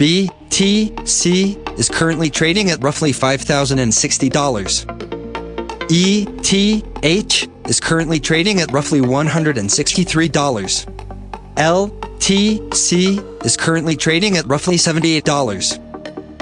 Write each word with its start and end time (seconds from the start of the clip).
BTC 0.00 1.78
is 1.78 1.88
currently 1.90 2.30
trading 2.30 2.70
at 2.70 2.82
roughly 2.82 3.12
$5,060. 3.12 5.90
ETH 5.92 7.48
is 7.68 7.80
currently 7.80 8.18
trading 8.18 8.62
at 8.62 8.72
roughly 8.72 9.02
$163. 9.02 10.86
LTC 11.54 13.44
is 13.44 13.58
currently 13.58 13.94
trading 13.94 14.38
at 14.38 14.46
roughly 14.46 14.76
$78. 14.76 15.20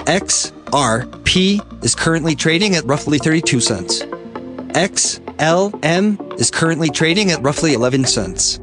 XRP 0.05 1.85
is 1.85 1.97
currently 1.97 2.37
trading 2.37 2.77
at 2.77 2.85
roughly 2.85 3.19
32 3.19 3.59
cents. 3.59 4.03
XLM 4.79 6.39
is 6.39 6.53
currently 6.53 6.91
trading 6.91 7.33
at 7.33 7.43
roughly 7.43 7.73
11 7.73 8.05
cents. 8.05 8.61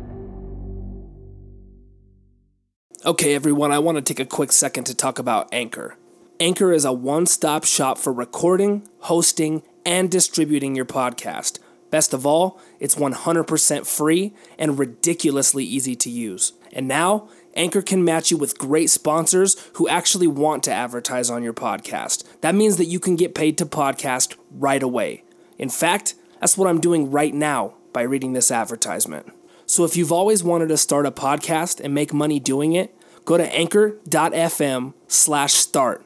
Okay, 3.05 3.35
everyone, 3.35 3.71
I 3.71 3.77
want 3.77 3.99
to 3.99 4.01
take 4.01 4.19
a 4.19 4.25
quick 4.25 4.51
second 4.51 4.85
to 4.85 4.95
talk 4.95 5.19
about 5.19 5.47
Anchor. 5.51 5.95
Anchor 6.39 6.73
is 6.73 6.85
a 6.85 6.91
one 6.91 7.27
stop 7.27 7.63
shop 7.63 7.99
for 7.99 8.11
recording, 8.11 8.87
hosting, 9.01 9.61
and 9.85 10.09
distributing 10.09 10.73
your 10.73 10.85
podcast. 10.85 11.59
Best 11.91 12.15
of 12.15 12.25
all, 12.25 12.59
it's 12.79 12.95
100% 12.95 13.85
free 13.85 14.33
and 14.57 14.79
ridiculously 14.79 15.63
easy 15.63 15.95
to 15.95 16.09
use. 16.09 16.53
And 16.73 16.87
now, 16.87 17.29
Anchor 17.53 17.83
can 17.83 18.03
match 18.03 18.31
you 18.31 18.37
with 18.37 18.57
great 18.57 18.89
sponsors 18.89 19.55
who 19.73 19.87
actually 19.87 20.25
want 20.25 20.63
to 20.63 20.73
advertise 20.73 21.29
on 21.29 21.43
your 21.43 21.53
podcast. 21.53 22.23
That 22.41 22.55
means 22.55 22.77
that 22.77 22.85
you 22.85 22.99
can 22.99 23.15
get 23.15 23.35
paid 23.35 23.59
to 23.59 23.67
podcast 23.67 24.35
right 24.49 24.81
away. 24.81 25.23
In 25.59 25.69
fact, 25.69 26.15
that's 26.39 26.57
what 26.57 26.67
I'm 26.67 26.81
doing 26.81 27.11
right 27.11 27.35
now 27.35 27.75
by 27.93 28.01
reading 28.01 28.33
this 28.33 28.49
advertisement. 28.49 29.31
So 29.65 29.83
if 29.83 29.97
you've 29.97 30.11
always 30.11 30.43
wanted 30.43 30.69
to 30.69 30.77
start 30.77 31.05
a 31.05 31.11
podcast 31.11 31.79
and 31.83 31.93
make 31.93 32.13
money 32.13 32.39
doing 32.39 32.73
it, 32.73 32.95
go 33.25 33.37
to 33.37 33.53
anchor.fm 33.53 34.93
slash 35.07 35.53
start. 35.53 36.05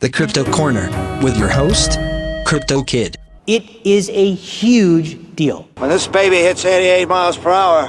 The 0.00 0.10
Crypto 0.10 0.44
Corner 0.44 0.88
with 1.22 1.36
your 1.36 1.48
host, 1.48 1.98
Crypto 2.46 2.82
Kid. 2.82 3.16
It 3.46 3.64
is 3.86 4.10
a 4.10 4.34
huge 4.34 5.34
deal. 5.34 5.68
When 5.78 5.90
this 5.90 6.06
baby 6.06 6.36
hits 6.36 6.64
88 6.64 7.08
miles 7.08 7.36
per 7.38 7.50
hour, 7.50 7.88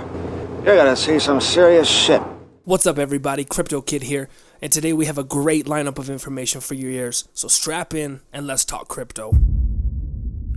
you're 0.63 0.75
gonna 0.75 0.95
see 0.95 1.19
some 1.19 1.41
serious 1.41 1.87
shit. 1.87 2.21
What's 2.63 2.85
up, 2.85 2.97
everybody? 2.99 3.43
Crypto 3.43 3.81
Kid 3.81 4.03
here, 4.03 4.29
and 4.61 4.71
today 4.71 4.93
we 4.93 5.05
have 5.05 5.17
a 5.17 5.23
great 5.23 5.65
lineup 5.65 5.97
of 5.97 6.09
information 6.09 6.61
for 6.61 6.75
your 6.75 6.91
ears. 6.91 7.27
So 7.33 7.47
strap 7.47 7.93
in 7.93 8.21
and 8.31 8.45
let's 8.45 8.63
talk 8.63 8.87
crypto. 8.87 9.33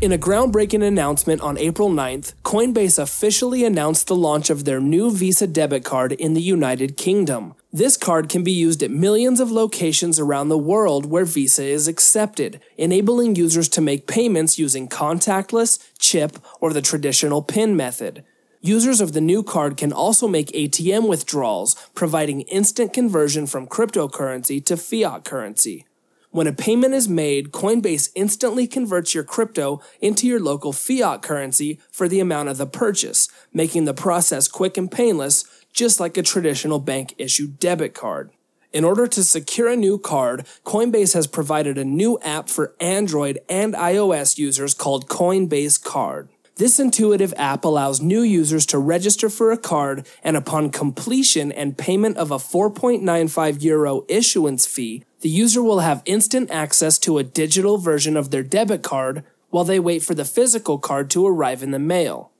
In 0.02 0.10
a 0.10 0.18
groundbreaking 0.18 0.82
announcement 0.82 1.42
on 1.42 1.56
April 1.56 1.88
9th, 1.88 2.34
Coinbase 2.42 2.98
officially 2.98 3.64
announced 3.64 4.08
the 4.08 4.16
launch 4.16 4.50
of 4.50 4.64
their 4.64 4.80
new 4.80 5.12
Visa 5.12 5.46
debit 5.46 5.84
card 5.84 6.10
in 6.10 6.34
the 6.34 6.42
United 6.42 6.96
Kingdom. 6.96 7.54
This 7.72 7.96
card 7.96 8.28
can 8.28 8.42
be 8.42 8.50
used 8.50 8.82
at 8.82 8.90
millions 8.90 9.38
of 9.38 9.52
locations 9.52 10.18
around 10.18 10.48
the 10.48 10.58
world 10.58 11.06
where 11.06 11.24
Visa 11.24 11.62
is 11.62 11.86
accepted, 11.86 12.60
enabling 12.76 13.36
users 13.36 13.68
to 13.68 13.80
make 13.80 14.08
payments 14.08 14.58
using 14.58 14.88
contactless, 14.88 15.78
chip, 16.00 16.36
or 16.60 16.72
the 16.72 16.82
traditional 16.82 17.40
PIN 17.40 17.76
method. 17.76 18.24
Users 18.60 19.00
of 19.00 19.12
the 19.12 19.20
new 19.20 19.44
card 19.44 19.76
can 19.76 19.92
also 19.92 20.26
make 20.26 20.48
ATM 20.48 21.08
withdrawals, 21.08 21.76
providing 21.94 22.40
instant 22.40 22.92
conversion 22.92 23.46
from 23.46 23.68
cryptocurrency 23.68 24.64
to 24.64 24.76
fiat 24.76 25.24
currency. 25.24 25.86
When 26.32 26.46
a 26.46 26.52
payment 26.54 26.94
is 26.94 27.10
made, 27.10 27.52
Coinbase 27.52 28.08
instantly 28.14 28.66
converts 28.66 29.14
your 29.14 29.22
crypto 29.22 29.82
into 30.00 30.26
your 30.26 30.40
local 30.40 30.72
fiat 30.72 31.20
currency 31.20 31.78
for 31.90 32.08
the 32.08 32.20
amount 32.20 32.48
of 32.48 32.56
the 32.56 32.66
purchase, 32.66 33.28
making 33.52 33.84
the 33.84 33.92
process 33.92 34.48
quick 34.48 34.78
and 34.78 34.90
painless, 34.90 35.44
just 35.74 36.00
like 36.00 36.16
a 36.16 36.22
traditional 36.22 36.78
bank 36.78 37.14
issued 37.18 37.58
debit 37.58 37.92
card. 37.92 38.30
In 38.72 38.82
order 38.82 39.06
to 39.08 39.22
secure 39.22 39.68
a 39.68 39.76
new 39.76 39.98
card, 39.98 40.46
Coinbase 40.64 41.12
has 41.12 41.26
provided 41.26 41.76
a 41.76 41.84
new 41.84 42.18
app 42.22 42.48
for 42.48 42.74
Android 42.80 43.38
and 43.50 43.74
iOS 43.74 44.38
users 44.38 44.72
called 44.72 45.10
Coinbase 45.10 45.84
Card. 45.84 46.30
This 46.56 46.80
intuitive 46.80 47.34
app 47.36 47.62
allows 47.62 48.00
new 48.00 48.22
users 48.22 48.64
to 48.66 48.78
register 48.78 49.28
for 49.28 49.52
a 49.52 49.58
card 49.58 50.06
and 50.24 50.38
upon 50.38 50.70
completion 50.70 51.52
and 51.52 51.76
payment 51.76 52.16
of 52.16 52.30
a 52.30 52.36
4.95 52.36 53.62
euro 53.62 54.06
issuance 54.08 54.64
fee, 54.64 55.04
the 55.22 55.28
user 55.28 55.62
will 55.62 55.80
have 55.80 56.02
instant 56.04 56.50
access 56.50 56.98
to 56.98 57.18
a 57.18 57.24
digital 57.24 57.78
version 57.78 58.16
of 58.16 58.30
their 58.30 58.42
debit 58.42 58.82
card 58.82 59.24
while 59.50 59.64
they 59.64 59.80
wait 59.80 60.02
for 60.02 60.14
the 60.14 60.24
physical 60.24 60.78
card 60.78 61.08
to 61.10 61.26
arrive 61.26 61.62
in 61.62 61.70
the 61.70 61.78
mail. 61.78 62.30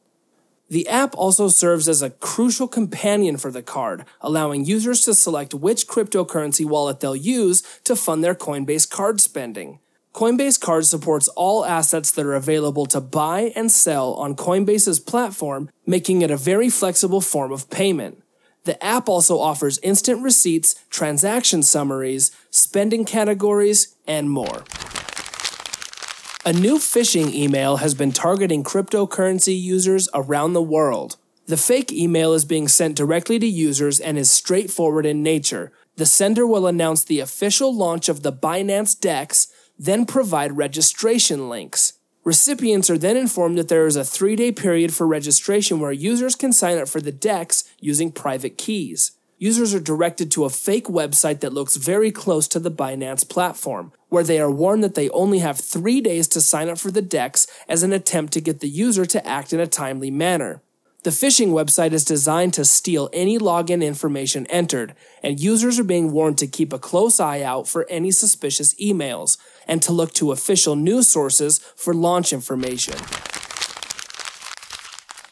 The 0.69 0.89
app 0.89 1.15
also 1.17 1.49
serves 1.49 1.89
as 1.89 2.03
a 2.03 2.11
crucial 2.11 2.67
companion 2.67 3.37
for 3.37 3.51
the 3.51 3.63
card, 3.63 4.05
allowing 4.21 4.65
users 4.65 5.03
to 5.03 5.15
select 5.15 5.55
which 5.55 5.87
cryptocurrency 5.87 6.65
wallet 6.65 7.01
they'll 7.01 7.15
use 7.15 7.63
to 7.85 7.95
fund 7.95 8.25
their 8.25 8.35
Coinbase 8.35 8.89
card 8.89 9.21
spending. 9.21 9.79
Coinbase 10.15 10.61
Card 10.61 10.85
supports 10.85 11.29
all 11.29 11.65
assets 11.65 12.11
that 12.11 12.27
are 12.27 12.35
available 12.35 12.85
to 12.87 13.01
buy 13.01 13.53
and 13.57 13.73
sell 13.73 14.13
on 14.15 14.37
Coinbase's 14.37 15.01
platform, 15.01 15.71
making 15.87 16.21
it 16.21 16.31
a 16.31 16.37
very 16.37 16.69
flexible 16.69 17.23
form 17.23 17.51
of 17.51 17.71
payment. 17.71 18.22
The 18.65 18.83
app 18.83 19.09
also 19.09 19.39
offers 19.39 19.79
instant 19.79 20.23
receipts, 20.23 20.77
transaction 20.89 21.63
summaries, 21.63 22.31
spending 22.51 23.05
categories, 23.05 23.97
and 24.07 24.31
more. 24.31 24.65
A 26.45 26.53
new 26.53 26.79
phishing 26.79 27.33
email 27.33 27.77
has 27.77 27.95
been 27.95 28.13
targeting 28.13 28.65
cryptocurrency 28.65 29.61
users 29.61 30.09
around 30.13 30.53
the 30.53 30.63
world. 30.63 31.17
The 31.47 31.57
fake 31.57 31.93
email 31.93 32.33
is 32.33 32.45
being 32.45 32.69
sent 32.69 32.97
directly 32.97 33.39
to 33.39 33.47
users 33.47 34.01
and 34.01 34.17
is 34.17 34.31
straightforward 34.31 35.07
in 35.07 35.23
nature. 35.23 35.73
The 35.97 36.07
sender 36.07 36.47
will 36.47 36.67
announce 36.67 37.05
the 37.05 37.21
official 37.21 37.75
launch 37.75 38.09
of 38.09 38.23
the 38.23 38.33
Binance 38.33 38.99
DEX, 38.99 39.49
then 39.79 40.07
provide 40.07 40.57
registration 40.57 41.49
links. 41.49 41.95
Recipients 42.25 42.89
are 42.89 42.99
then 42.99 43.17
informed 43.17 43.59
that 43.59 43.67
there 43.67 43.87
is 43.87 43.97
a 43.97 44.05
three 44.05 44.37
day 44.37 44.53
period 44.53 44.95
for 44.95 45.07
registration 45.07 45.81
where 45.81 45.91
users 45.91 46.37
can 46.37 46.53
sign 46.53 46.79
up 46.79 46.89
for 46.89 47.01
the 47.01 47.11
DEX 47.11 47.65
using 47.81 48.13
private 48.13 48.57
keys. 48.57 49.13
Users 49.39 49.75
are 49.75 49.81
directed 49.81 50.31
to 50.31 50.45
a 50.45 50.51
fake 50.51 50.87
website 50.87 51.41
that 51.41 51.53
looks 51.53 51.75
very 51.75 52.13
close 52.13 52.47
to 52.47 52.61
the 52.61 52.71
Binance 52.71 53.29
platform, 53.29 53.91
where 54.09 54.23
they 54.23 54.41
are 54.41 54.51
warned 54.51 54.85
that 54.85 54.95
they 54.95 55.11
only 55.11 55.41
have 55.41 55.59
three 55.59 56.01
days 56.01 56.29
to 56.29 56.41
sign 56.41 56.69
up 56.69 56.79
for 56.79 56.93
the 56.93 57.03
DEX 57.03 57.49
as 57.69 57.83
an 57.83 57.93
attempt 57.93 58.33
to 58.35 58.41
get 58.41 58.61
the 58.61 58.69
user 58.69 59.05
to 59.05 59.27
act 59.27 59.53
in 59.53 59.59
a 59.59 59.67
timely 59.67 60.13
manner. 60.13 60.63
The 61.03 61.11
phishing 61.11 61.49
website 61.49 61.91
is 61.91 62.05
designed 62.05 62.55
to 62.55 62.65
steal 62.65 63.11
any 63.13 63.37
login 63.37 63.85
information 63.85 64.47
entered, 64.47 64.95
and 65.25 65.41
users 65.41 65.81
are 65.81 65.85
being 65.85 66.13
warned 66.13 66.39
to 66.39 66.47
keep 66.47 66.73
a 66.73 66.79
close 66.79 67.19
eye 67.19 67.43
out 67.43 67.67
for 67.67 67.85
any 67.91 68.13
suspicious 68.13 68.75
emails 68.75 69.39
and 69.73 69.81
to 69.81 69.91
look 69.91 70.13
to 70.13 70.33
official 70.33 70.77
news 70.77 71.09
sources 71.09 71.59
for 71.77 71.95
launch 71.95 72.31
information. 72.31 72.93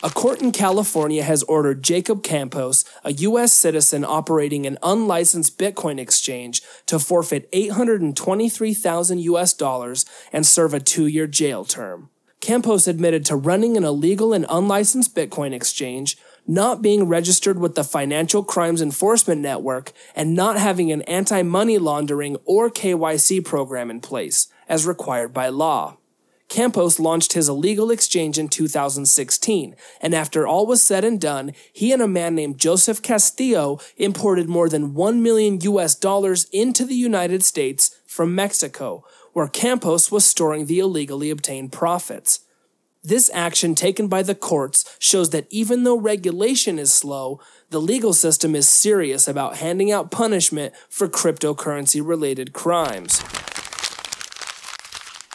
A 0.02 0.08
court 0.08 0.40
in 0.40 0.50
California 0.50 1.22
has 1.22 1.42
ordered 1.42 1.82
Jacob 1.82 2.22
Campos, 2.22 2.86
a 3.04 3.12
U.S. 3.28 3.52
citizen 3.52 4.02
operating 4.02 4.64
an 4.64 4.78
unlicensed 4.82 5.58
Bitcoin 5.58 6.00
exchange, 6.00 6.62
to 6.86 6.98
forfeit 6.98 7.50
823,000 7.52 9.18
U.S. 9.18 9.52
dollars 9.52 10.06
and 10.32 10.46
serve 10.46 10.72
a 10.72 10.80
two-year 10.80 11.26
jail 11.26 11.66
term. 11.66 12.08
Campos 12.40 12.88
admitted 12.88 13.26
to 13.26 13.36
running 13.36 13.76
an 13.76 13.84
illegal 13.84 14.32
and 14.32 14.46
unlicensed 14.48 15.14
Bitcoin 15.14 15.52
exchange, 15.52 16.16
not 16.46 16.80
being 16.80 17.04
registered 17.04 17.58
with 17.58 17.74
the 17.74 17.84
Financial 17.84 18.42
Crimes 18.42 18.80
Enforcement 18.80 19.42
Network, 19.42 19.92
and 20.16 20.34
not 20.34 20.56
having 20.56 20.90
an 20.90 21.02
anti-money 21.02 21.76
laundering 21.76 22.38
or 22.46 22.70
KYC 22.70 23.44
program 23.44 23.90
in 23.90 24.00
place, 24.00 24.48
as 24.68 24.86
required 24.86 25.34
by 25.34 25.50
law. 25.50 25.98
Campos 26.48 26.98
launched 26.98 27.34
his 27.34 27.48
illegal 27.48 27.92
exchange 27.92 28.36
in 28.36 28.48
2016, 28.48 29.76
and 30.00 30.14
after 30.14 30.46
all 30.46 30.66
was 30.66 30.82
said 30.82 31.04
and 31.04 31.20
done, 31.20 31.52
he 31.72 31.92
and 31.92 32.02
a 32.02 32.08
man 32.08 32.34
named 32.34 32.58
Joseph 32.58 33.02
Castillo 33.02 33.78
imported 33.96 34.48
more 34.48 34.68
than 34.68 34.94
1 34.94 35.22
million 35.22 35.60
US 35.60 35.94
dollars 35.94 36.48
into 36.52 36.84
the 36.84 36.96
United 36.96 37.44
States 37.44 37.96
from 38.04 38.34
Mexico, 38.34 39.04
where 39.32 39.48
Campos 39.48 40.10
was 40.10 40.24
storing 40.24 40.66
the 40.66 40.78
illegally 40.78 41.30
obtained 41.30 41.72
profits. 41.72 42.40
This 43.02 43.30
action 43.32 43.74
taken 43.74 44.08
by 44.08 44.22
the 44.22 44.34
courts 44.34 44.84
shows 44.98 45.30
that 45.30 45.46
even 45.50 45.84
though 45.84 45.98
regulation 45.98 46.78
is 46.78 46.92
slow, 46.92 47.40
the 47.70 47.80
legal 47.80 48.12
system 48.12 48.54
is 48.54 48.68
serious 48.68 49.26
about 49.26 49.56
handing 49.56 49.90
out 49.90 50.10
punishment 50.10 50.74
for 50.88 51.08
cryptocurrency 51.08 52.06
related 52.06 52.52
crimes. 52.52 53.22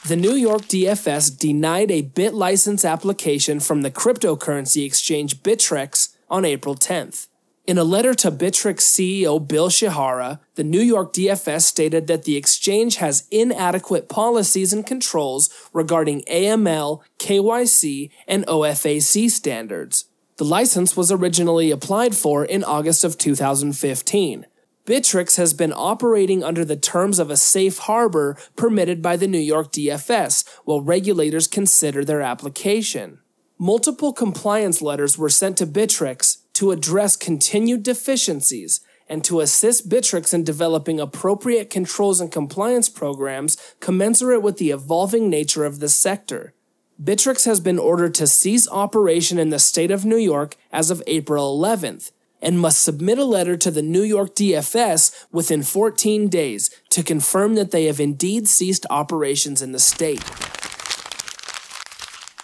The 0.08 0.16
New 0.16 0.36
York 0.36 0.64
DFS 0.64 1.36
denied 1.36 1.90
a 1.90 2.04
BitLicense 2.04 2.88
application 2.88 3.60
from 3.60 3.82
the 3.82 3.90
cryptocurrency 3.90 4.86
exchange 4.86 5.42
Bittrex 5.42 6.14
on 6.30 6.46
April 6.46 6.76
10th. 6.76 7.26
In 7.68 7.80
a 7.80 7.84
letter 7.84 8.14
to 8.14 8.30
Bittrex 8.30 8.82
CEO 8.82 9.46
Bill 9.46 9.70
Shihara, 9.70 10.40
the 10.54 10.64
New 10.64 10.82
York 10.82 11.14
DFS 11.14 11.64
stated 11.64 12.06
that 12.06 12.24
the 12.24 12.38
exchange 12.38 12.98
has 12.98 13.28
inadequate 13.32 14.08
policies 14.08 14.72
and 14.72 14.86
controls 14.86 15.50
regarding 15.74 16.22
AML, 16.32 17.02
KYC, 17.18 18.12
and 18.28 18.46
OFAC 18.46 19.32
standards. 19.32 20.06
The 20.38 20.46
license 20.46 20.96
was 20.96 21.12
originally 21.12 21.72
applied 21.72 22.16
for 22.16 22.46
in 22.46 22.64
August 22.64 23.04
of 23.04 23.18
2015. 23.18 24.46
Bittrex 24.86 25.38
has 25.38 25.56
been 25.56 25.74
operating 25.76 26.44
under 26.44 26.64
the 26.64 26.76
terms 26.76 27.18
of 27.18 27.32
a 27.32 27.38
safe 27.38 27.80
harbor 27.80 28.38
permitted 28.56 29.02
by 29.02 29.18
the 29.18 29.28
New 29.28 29.40
York 29.40 29.72
DFS 29.72 30.48
while 30.66 30.82
regulators 30.82 31.48
consider 31.48 32.06
their 32.06 32.22
application. 32.22 33.22
Multiple 33.58 34.14
compliance 34.14 34.84
letters 34.84 35.18
were 35.18 35.30
sent 35.30 35.58
to 35.58 35.66
Bittrex 35.66 36.45
to 36.56 36.72
address 36.72 37.16
continued 37.16 37.84
deficiencies 37.84 38.82
and 39.08 39.24
to 39.24 39.40
assist 39.40 39.88
Bittrex 39.88 40.34
in 40.34 40.44
developing 40.44 41.00
appropriate 41.00 41.70
controls 41.70 42.20
and 42.20 42.32
compliance 42.32 42.90
programs 42.90 43.56
commensurate 43.80 44.42
with 44.42 44.58
the 44.58 44.72
evolving 44.72 45.30
nature 45.30 45.64
of 45.64 45.80
the 45.80 45.90
sector. 45.90 46.54
Bittrex 47.02 47.46
has 47.46 47.60
been 47.60 47.78
ordered 47.78 48.16
to 48.16 48.26
cease 48.26 48.70
operation 48.70 49.38
in 49.38 49.50
the 49.50 49.60
state 49.60 49.92
of 49.92 50.06
New 50.06 50.18
York 50.18 50.56
as 50.72 50.90
of 50.90 51.04
April 51.08 51.60
11th 51.60 52.12
and 52.42 52.60
must 52.60 52.82
submit 52.82 53.18
a 53.18 53.26
letter 53.26 53.58
to 53.58 53.70
the 53.70 53.82
New 53.82 54.04
York 54.04 54.34
DFS 54.36 55.26
within 55.32 55.62
14 55.62 56.30
days 56.30 56.70
to 56.90 57.04
confirm 57.04 57.56
that 57.56 57.72
they 57.72 57.86
have 57.86 58.00
indeed 58.00 58.48
ceased 58.48 58.86
operations 58.90 59.62
in 59.62 59.72
the 59.72 59.80
state. 59.80 60.24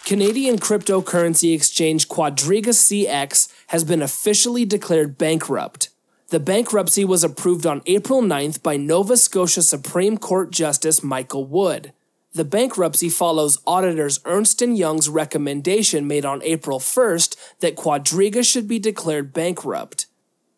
Canadian 0.04 0.58
cryptocurrency 0.58 1.54
exchange 1.54 2.08
Quadriga 2.08 2.70
CX 2.70 3.52
has 3.68 3.84
been 3.84 4.02
officially 4.02 4.64
declared 4.64 5.16
bankrupt. 5.16 5.90
The 6.30 6.40
bankruptcy 6.40 7.04
was 7.04 7.22
approved 7.22 7.66
on 7.66 7.82
April 7.86 8.20
9th 8.20 8.64
by 8.64 8.76
Nova 8.76 9.16
Scotia 9.16 9.62
Supreme 9.62 10.18
Court 10.18 10.50
Justice 10.50 11.04
Michael 11.04 11.44
Wood. 11.44 11.92
The 12.34 12.44
bankruptcy 12.44 13.10
follows 13.10 13.60
auditors 13.64 14.18
Ernst 14.24 14.60
& 14.60 14.62
Young's 14.62 15.08
recommendation 15.08 16.08
made 16.08 16.24
on 16.24 16.42
April 16.42 16.80
1st 16.80 17.36
that 17.60 17.76
Quadriga 17.76 18.44
should 18.44 18.66
be 18.66 18.80
declared 18.80 19.32
bankrupt. 19.32 20.06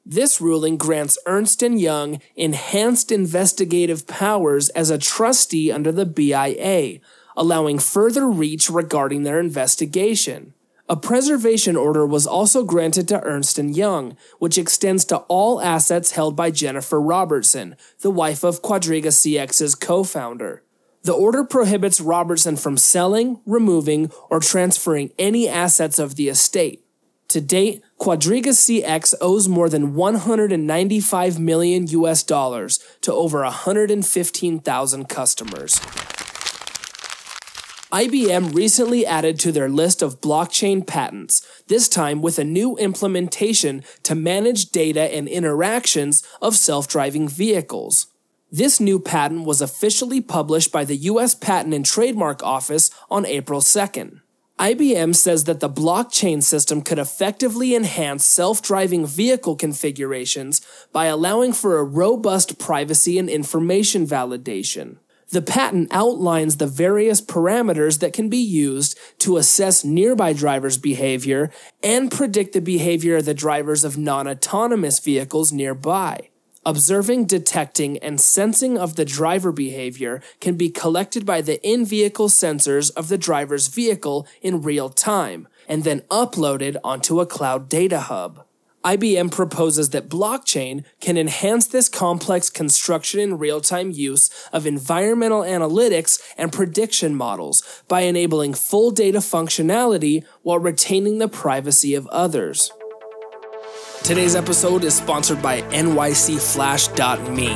This 0.07 0.41
ruling 0.41 0.79
grants 0.79 1.19
Ernst 1.27 1.61
& 1.63 1.63
Young 1.63 2.21
enhanced 2.35 3.13
investigative 3.13 4.07
powers 4.07 4.71
as 4.71 4.89
a 4.89 4.99
trustee 4.99 5.71
under 5.71 5.93
the 5.93 6.07
BIA, 6.07 7.01
allowing 7.37 7.79
further 7.79 8.29
reach 8.29 8.71
regarding 8.71 9.23
their 9.23 9.41
investigation. 9.41 10.55
A 10.87 10.97
preservation 10.97 11.77
order 11.77 12.07
was 12.07 12.27
also 12.27 12.63
granted 12.63 13.09
to 13.09 13.23
Ernst 13.23 13.59
& 13.59 13.59
Young, 13.59 14.19
which 14.39 14.59
extends 14.59 15.07
to 15.07 15.19
all 15.29 15.61
assets 15.61 16.11
held 16.11 16.37
by 16.37 16.51
Jennifer 16.51 17.01
Robertson, 17.01 17.77
the 18.01 18.11
wife 18.11 18.45
of 18.45 18.61
Quadriga 18.61 19.07
CX's 19.07 19.75
co-founder. 19.75 20.63
The 21.03 21.15
order 21.15 21.43
prohibits 21.43 22.01
Robertson 22.01 22.57
from 22.57 22.77
selling, 22.77 23.41
removing, 23.47 24.11
or 24.29 24.41
transferring 24.41 25.13
any 25.19 25.49
assets 25.49 25.99
of 25.99 26.17
the 26.17 26.29
estate. 26.29 26.85
To 27.29 27.41
date, 27.41 27.83
Quadriga 27.99 28.53
CX 28.53 29.15
owes 29.21 29.49
more 29.49 29.69
than 29.69 29.95
195 29.95 31.39
million 31.39 31.87
US 31.89 32.23
dollars 32.23 32.79
to 33.01 33.13
over 33.13 33.43
115,000 33.43 35.09
customers. 35.09 35.81
IBM 37.95 38.57
recently 38.57 39.07
added 39.07 39.39
to 39.39 39.53
their 39.53 39.69
list 39.69 40.03
of 40.03 40.21
blockchain 40.21 40.85
patents, 40.85 41.47
this 41.69 41.89
time 41.89 42.21
with 42.21 42.41
a 42.41 42.45
new 42.45 42.77
implementation 42.77 43.85
to 44.03 44.17
manage 44.17 44.73
data 44.73 45.03
and 45.15 45.29
interactions 45.29 46.27
of 46.43 46.57
self-driving 46.57 47.29
vehicles. 47.29 48.09
This 48.51 48.81
new 48.81 48.99
patent 48.99 49.45
was 49.45 49.61
officially 49.61 50.21
published 50.21 50.73
by 50.73 50.85
the 50.85 50.97
US 51.13 51.37
Patent 51.37 51.73
and 51.73 51.87
Trademark 51.87 52.43
Office 52.43 52.91
on 53.13 53.25
April 53.27 53.61
2nd. 53.61 54.23
IBM 54.59 55.15
says 55.15 55.45
that 55.45 55.61
the 55.61 55.71
blockchain 55.71 56.43
system 56.43 56.83
could 56.83 56.99
effectively 56.99 57.77
enhance 57.77 58.25
self-driving 58.25 59.07
vehicle 59.07 59.55
configurations 59.55 60.61
by 60.93 61.05
allowing 61.05 61.53
for 61.53 61.79
a 61.79 61.85
robust 61.85 62.59
privacy 62.59 63.21
and 63.21 63.31
information 63.31 64.05
validation. 64.05 64.97
The 65.35 65.43
patent 65.43 65.89
outlines 65.91 66.59
the 66.59 66.69
various 66.69 67.21
parameters 67.21 67.99
that 67.99 68.13
can 68.13 68.29
be 68.29 68.39
used 68.39 68.97
to 69.19 69.37
assess 69.37 69.85
nearby 69.85 70.33
drivers' 70.33 70.79
behavior 70.79 71.51
and 71.83 72.09
predict 72.09 72.53
the 72.53 72.61
behavior 72.61 73.17
of 73.17 73.25
the 73.25 73.35
drivers 73.35 73.83
of 73.83 73.99
non-autonomous 73.99 75.01
vehicles 75.01 75.51
nearby. 75.51 76.29
Observing, 76.65 77.25
detecting, 77.25 77.99
and 77.99 78.21
sensing 78.21 78.79
of 78.79 78.95
the 78.95 79.05
driver 79.05 79.51
behavior 79.51 80.23
can 80.39 80.55
be 80.55 80.71
collected 80.71 81.27
by 81.27 81.41
the 81.41 81.61
in-vehicle 81.69 82.29
sensors 82.29 82.93
of 82.93 83.09
the 83.09 83.19
driver's 83.19 83.67
vehicle 83.67 84.29
in 84.41 84.63
real 84.63 84.89
time, 84.89 85.49
and 85.67 85.83
then 85.83 86.03
uploaded 86.03 86.77
onto 86.85 87.19
a 87.19 87.27
cloud 87.27 87.69
data 87.69 87.99
hub. 87.99 88.44
IBM 88.85 89.31
proposes 89.33 89.91
that 89.91 90.11
blockchain 90.11 90.85
can 91.01 91.17
enhance 91.17 91.67
this 91.67 91.89
complex 91.89 92.51
construction 92.51 93.19
and 93.21 93.41
real-time 93.41 93.91
use 93.91 94.29
of 94.53 94.67
environmental 94.67 95.41
analytics 95.41 96.21
and 96.37 96.53
prediction 96.53 97.15
models 97.15 97.63
by 97.89 98.03
enabling 98.03 98.53
full 98.53 98.91
data 98.91 99.19
functionality 99.19 100.23
while 100.43 100.59
retaining 100.59 101.19
the 101.19 101.29
privacy 101.29 101.95
of 101.95 102.07
others. 102.09 102.71
Today's 104.03 104.35
episode 104.35 104.85
is 104.85 104.95
sponsored 104.95 105.41
by 105.41 105.63
NYCFlash.me. 105.63 107.49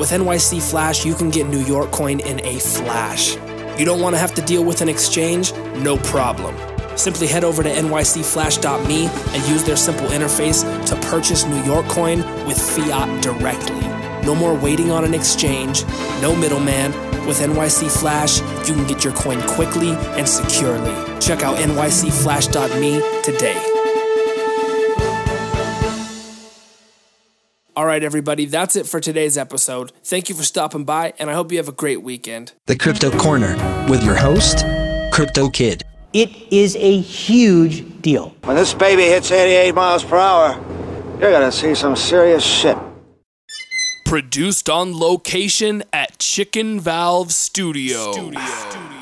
With 0.00 0.10
NYC 0.10 0.60
Flash, 0.68 1.04
you 1.04 1.14
can 1.14 1.30
get 1.30 1.46
New 1.46 1.60
York 1.60 1.92
coin 1.92 2.18
in 2.18 2.44
a 2.44 2.58
flash. 2.58 3.36
You 3.78 3.84
don't 3.84 4.00
want 4.00 4.16
to 4.16 4.18
have 4.18 4.34
to 4.34 4.42
deal 4.42 4.64
with 4.64 4.80
an 4.80 4.88
exchange? 4.88 5.52
No 5.76 5.96
problem. 5.98 6.56
Simply 6.96 7.26
head 7.26 7.44
over 7.44 7.62
to 7.62 7.70
nycflash.me 7.70 9.06
and 9.06 9.48
use 9.48 9.64
their 9.64 9.76
simple 9.76 10.06
interface 10.08 10.62
to 10.92 11.00
purchase 11.08 11.46
New 11.46 11.62
York 11.64 11.86
coin 11.86 12.18
with 12.46 12.60
fiat 12.60 13.22
directly. 13.22 13.80
No 14.26 14.34
more 14.34 14.54
waiting 14.54 14.90
on 14.90 15.04
an 15.04 15.14
exchange, 15.14 15.84
no 16.20 16.36
middleman. 16.36 16.92
With 17.26 17.38
NYC 17.38 17.90
Flash, 17.90 18.40
you 18.68 18.74
can 18.74 18.86
get 18.86 19.04
your 19.04 19.12
coin 19.14 19.40
quickly 19.42 19.90
and 19.90 20.28
securely. 20.28 20.92
Check 21.20 21.42
out 21.42 21.56
nycflash.me 21.56 23.22
today. 23.22 23.68
All 27.74 27.86
right, 27.86 28.04
everybody, 28.04 28.44
that's 28.44 28.76
it 28.76 28.86
for 28.86 29.00
today's 29.00 29.38
episode. 29.38 29.92
Thank 30.04 30.28
you 30.28 30.34
for 30.34 30.42
stopping 30.42 30.84
by, 30.84 31.14
and 31.18 31.30
I 31.30 31.32
hope 31.32 31.52
you 31.52 31.58
have 31.58 31.68
a 31.68 31.72
great 31.72 32.02
weekend. 32.02 32.52
The 32.66 32.76
Crypto 32.76 33.10
Corner 33.16 33.56
with 33.88 34.04
your 34.04 34.16
host, 34.16 34.64
Crypto 35.10 35.48
Kid. 35.48 35.84
It 36.12 36.52
is 36.52 36.76
a 36.76 37.00
huge 37.00 38.02
deal. 38.02 38.34
When 38.44 38.56
this 38.56 38.74
baby 38.74 39.04
hits 39.04 39.30
88 39.30 39.74
miles 39.74 40.04
per 40.04 40.16
hour, 40.16 40.62
you're 41.22 41.30
gonna 41.30 41.52
see 41.52 41.72
some 41.72 41.94
serious 41.94 42.42
shit. 42.42 42.76
Produced 44.04 44.68
on 44.68 44.98
location 44.98 45.84
at 45.92 46.18
Chicken 46.18 46.80
Valve 46.80 47.32
Studio. 47.32 48.12
Studio. 48.12 49.01